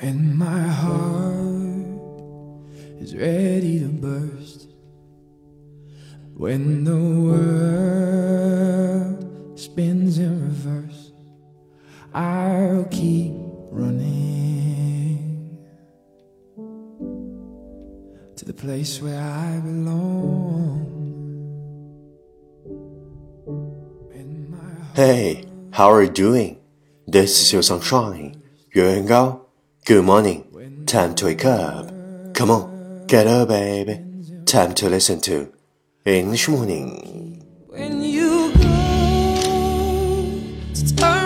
[0.00, 1.32] When my heart
[3.00, 4.68] is ready to burst,
[6.34, 6.98] when the
[7.32, 8.28] world
[9.58, 11.12] spins in reverse,
[12.12, 13.32] I'll keep
[13.70, 15.56] running
[18.36, 20.92] to the place where I belong.
[24.94, 26.58] Hey, how are you doing?
[27.06, 28.42] This is your sunshine,
[28.74, 29.45] Yuan Gao.
[29.86, 30.42] Good morning.
[30.86, 31.86] Time to wake up.
[32.34, 34.00] Come on, get up, baby.
[34.44, 35.52] Time to listen to
[36.04, 37.44] English morning.
[37.68, 38.52] When you
[40.96, 41.25] go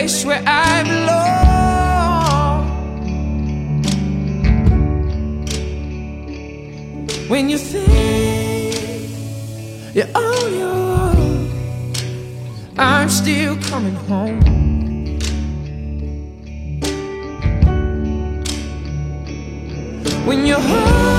[0.00, 1.90] Place where I belong.
[7.28, 8.74] When you think
[9.94, 11.50] you're on your own.
[12.78, 14.40] I'm still coming home.
[20.26, 21.09] When you're heart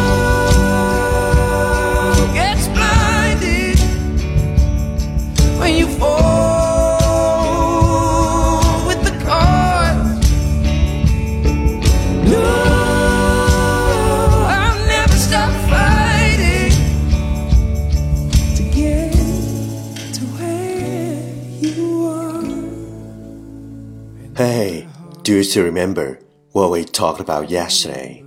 [25.30, 26.18] do you still remember
[26.52, 28.24] what we talked about yesterday?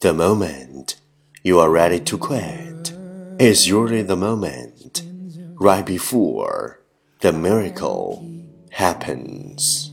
[0.00, 0.96] The moment
[1.42, 2.92] you are ready to quit
[3.38, 5.02] is usually the moment
[5.58, 6.80] right before
[7.20, 8.22] the miracle
[8.70, 9.92] happens.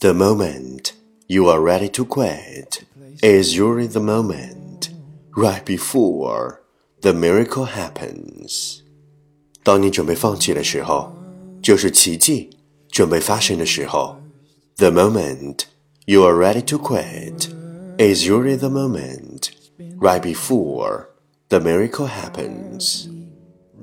[0.00, 0.94] The moment
[1.28, 2.84] you are ready to quit
[3.22, 4.90] is usually the moment
[5.36, 6.62] right before
[7.02, 8.82] the miracle happens.
[9.62, 11.12] 当你准备放弃的时候，
[11.62, 12.50] 就是奇迹
[12.88, 14.16] 准备发生的时候。
[14.76, 15.66] The moment
[16.06, 17.48] you are ready to quit
[17.98, 19.50] is usually the moment
[19.98, 21.08] right before
[21.48, 23.08] the miracle happens.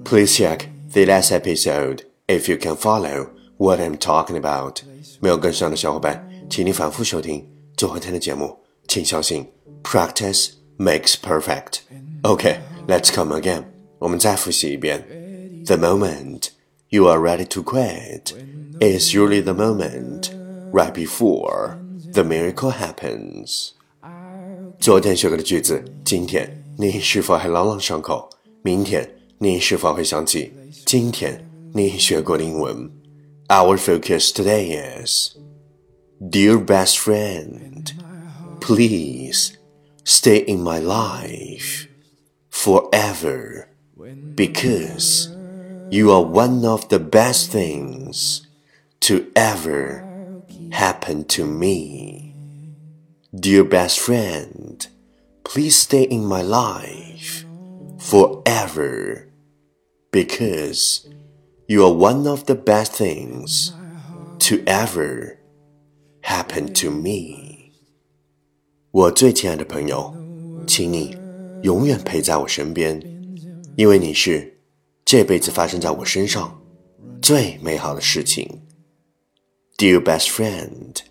[0.03, 4.81] Please check the last episode if you can follow what I'm talking about.
[5.22, 7.47] 没有跟上的小伙伴，请你反复收听
[7.78, 8.58] 昨天的节目。
[8.88, 9.47] 请相信，
[9.84, 11.81] practice makes perfect.
[12.24, 13.66] Okay, let's come again.
[14.00, 15.06] 我们再复习一遍。
[15.66, 16.50] The moment
[16.90, 18.34] you are ready to quit
[18.80, 20.30] is usually the moment
[20.74, 21.78] right before
[22.14, 23.72] the miracle happens.
[24.80, 28.30] 昨天学过的句子，今天你是否还朗朗上口？
[28.62, 30.53] 明天你是否会想起
[30.86, 32.90] 今天你学过的英文？
[33.47, 35.36] Our focus today is,
[36.20, 37.94] dear best friend,
[38.59, 39.53] please
[40.06, 41.88] stay in my life
[42.52, 43.66] forever
[44.36, 45.30] because
[45.90, 48.42] you are one of the best things
[49.02, 50.03] to ever
[50.73, 52.34] happen to me.
[53.32, 54.88] Dear best friend,
[55.44, 57.46] please stay in my life
[58.00, 59.28] forever
[60.11, 61.08] because
[61.67, 63.72] you are one of the best things
[64.40, 65.38] to ever
[66.22, 67.72] happen to me.
[68.91, 70.14] 我最亲爱的朋友，
[70.66, 71.16] 请你
[71.61, 73.00] 永远陪在我身边，
[73.76, 74.59] 因为你是
[75.06, 76.59] 这辈子发生在我身上
[77.22, 78.61] 最美好的事情。
[79.78, 81.02] Dear best friend,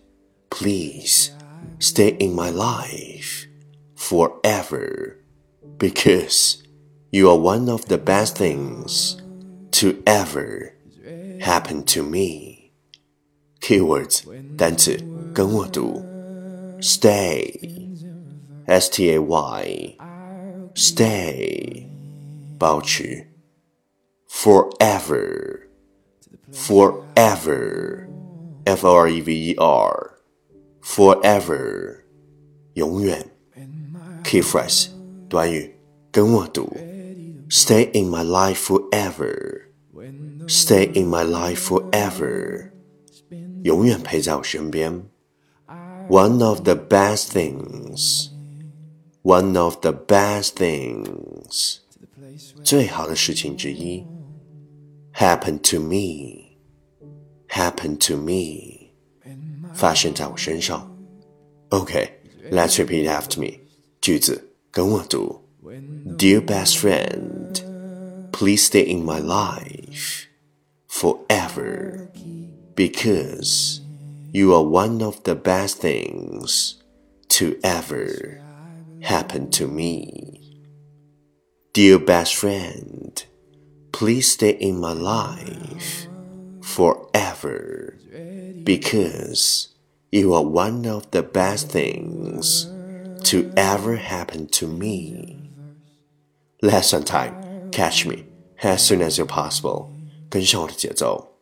[0.50, 1.30] please
[1.78, 3.46] stay in my life
[3.94, 5.16] forever
[5.78, 6.62] because
[7.10, 9.16] you are one of the best things
[9.70, 10.74] to ever
[11.40, 12.72] happen to me.
[13.60, 14.24] Keywords
[14.56, 14.98] 单词
[15.34, 16.04] 跟我读，
[16.82, 19.96] stay，s t a y，stay，
[22.58, 23.26] 保持
[28.64, 29.54] ，forever，forever，f o r e v e
[30.82, 31.98] r，forever，
[32.74, 33.26] 永远。
[34.24, 34.88] Key phrase
[35.28, 35.74] 短语
[36.10, 36.76] 跟我读，
[37.48, 42.70] stay in my life forever，stay in my life forever。
[43.62, 45.04] 永远陪在我身边。
[46.08, 48.28] One of the best things,
[49.22, 51.78] one of the best things，
[52.64, 54.04] 最好的事情之一。
[55.14, 56.51] Happen to me,
[57.52, 58.92] happen to me，
[59.74, 60.94] 发生在我身上。
[61.70, 63.58] OK，let's repeat after me，
[64.00, 65.42] 句子跟我读。
[66.16, 67.60] Dear best friend,
[68.32, 70.26] please stay in my life
[70.88, 72.08] forever
[72.74, 73.80] because
[74.32, 76.74] you are one of the best things
[77.28, 78.40] to ever
[79.02, 80.40] happen to me.
[81.74, 83.22] Dear best friend,
[83.92, 86.08] please stay in my life
[86.62, 87.96] forever
[88.64, 89.68] because
[90.10, 92.66] you are one of the best things
[93.24, 95.50] to ever happen to me.
[96.62, 98.26] Lesson time, catch me
[98.62, 99.90] as soon as you're possible.
[100.30, 101.32] 跟上我的节奏。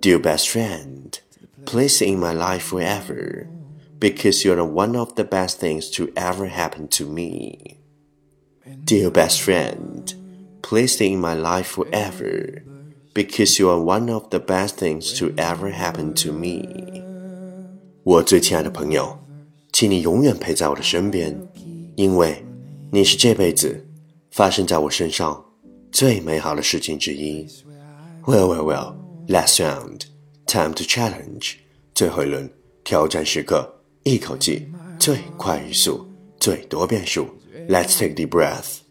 [0.00, 1.18] Dear best friend,
[1.66, 3.46] please in my life forever,
[3.98, 7.78] because you're one of the best things to ever happen to me.
[8.84, 10.14] Dear best friend,
[10.62, 12.62] please stay in my life forever,
[13.15, 16.67] because you are one of the best things to ever happen to me.
[18.03, 19.17] 我最亲爱的朋友，
[19.71, 21.35] 请你永远陪在我的身边，
[21.95, 22.45] 因为
[22.91, 23.87] 你是这辈子
[24.31, 25.43] 发生在我身上
[25.91, 27.47] 最美好的事情之一。
[28.25, 28.95] Well, well, well.
[29.27, 30.01] Last round,
[30.45, 31.55] time to challenge.
[31.95, 32.51] 最后一轮
[32.83, 34.67] 挑战时刻，一口气
[34.99, 36.05] 最快语速，
[36.39, 37.27] 最多变数。
[37.67, 38.84] Let's take deep breath.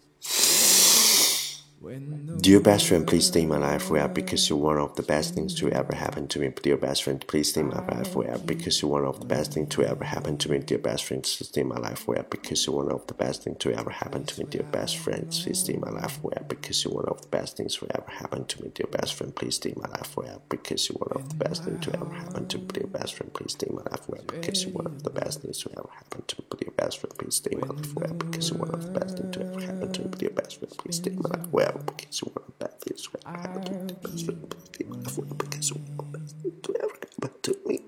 [2.40, 5.34] Dear best friend, please stay in my life forever because you're one of the best
[5.34, 6.50] things to ever happen to me.
[6.62, 9.52] Dear best friend, please stay in my life forever because you're one of the best
[9.52, 10.58] things to ever happen to me.
[10.60, 13.58] Dear best friend, stay in my life forever because you're one of the best things
[13.58, 14.46] to ever happen to me.
[14.48, 17.56] Dear best friend, please stay in my life forever because you're one of the best
[17.58, 18.70] things to ever happen to me.
[18.74, 21.64] Dear best friend, please stay in my life forever because you're one of the best
[21.64, 22.64] things to ever happen to me.
[22.72, 25.42] Dear best friend, please stay in my life forever because you're one of the best
[25.42, 26.43] things to ever happen to me.
[26.84, 29.34] Best friend, please stay in my life forever because you're one of the best things
[29.34, 30.10] to ever happen to me.
[30.18, 32.76] Dear best friend, please stay in my life forever because you're one of the best
[32.84, 33.78] things to ever happen to me.
[33.88, 36.36] Dear best friend, please stay in my life forever because you're one of the best
[36.42, 37.80] things to ever happen to me.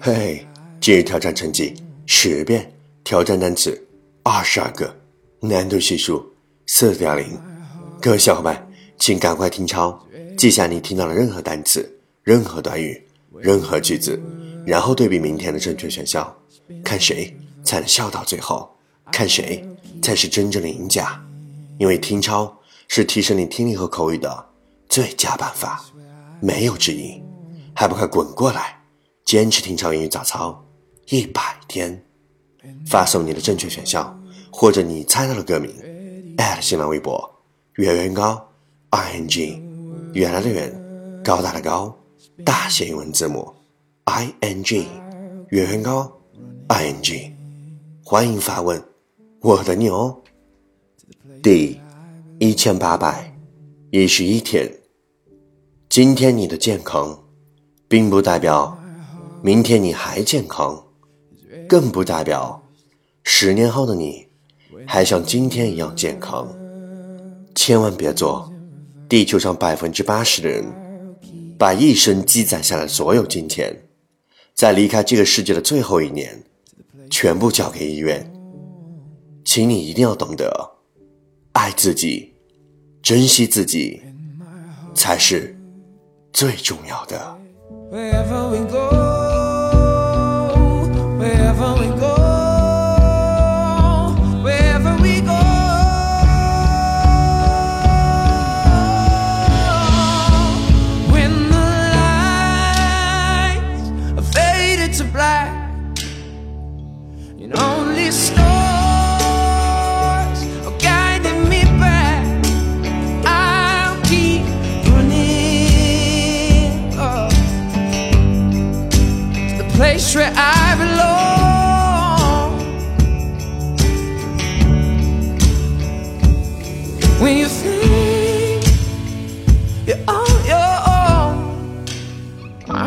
[0.00, 0.46] 嘿，
[0.80, 1.74] 今日挑战成绩
[2.06, 2.72] 十遍，
[3.04, 3.86] 挑战单词
[4.22, 4.96] 二十二个，
[5.40, 6.32] 难度系数
[6.64, 7.38] 四点零。
[8.00, 8.66] 各位小伙伴，
[8.98, 10.02] 请赶快听抄，
[10.38, 13.06] 记下你听到的任何单词、任何短语、
[13.36, 14.18] 任何句子，
[14.64, 16.34] 然后对比明天的正确选项，
[16.84, 18.76] 看谁才能笑到最后，
[19.12, 19.66] 看谁
[20.02, 21.20] 才是真正的赢家。
[21.78, 22.56] 因为听抄
[22.88, 24.46] 是提升你听力和口语的
[24.88, 25.84] 最佳办法，
[26.40, 27.22] 没有之一。
[27.74, 28.80] 还不快滚过来，
[29.24, 30.64] 坚持听抄英语早操
[31.10, 32.02] 一百天！
[32.86, 34.18] 发送你的正确选项
[34.50, 35.70] 或者你猜到的歌名，@
[36.60, 37.30] 新浪微博
[37.74, 38.44] 圆圆高
[38.90, 39.62] i n g，
[40.14, 40.72] 原来的圆，
[41.22, 41.94] 高大的高，
[42.44, 43.54] 大写英文字母
[44.04, 44.86] i n g，
[45.50, 46.10] 圆圆高
[46.68, 47.32] i n g，
[48.02, 48.82] 欢迎发问，
[49.40, 50.20] 我等你哦。
[51.40, 51.80] 第
[52.40, 53.32] 一千八百
[53.90, 54.68] 一十一天，
[55.88, 57.22] 今天你的健康，
[57.86, 58.76] 并不代表
[59.42, 60.84] 明天你还健康，
[61.68, 62.60] 更不代表
[63.22, 64.26] 十年后的你
[64.86, 66.52] 还像今天一样健康。
[67.54, 68.52] 千万别做
[69.08, 70.64] 地球上百分之八十的人
[71.56, 73.84] 把一生积攒下来所有金钱，
[74.52, 76.42] 在离开这个世界的最后一年，
[77.10, 78.32] 全部交给医院。
[79.44, 80.50] 请你一定要懂得，
[81.52, 82.34] 爱自己，
[83.02, 84.02] 珍惜自己，
[84.94, 85.56] 才是
[86.32, 87.38] 最重要的。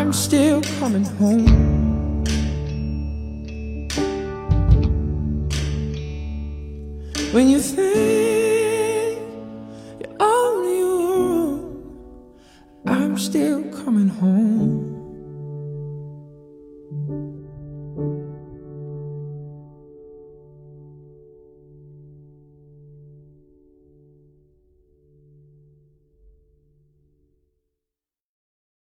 [0.10, 1.79] I'm still coming home.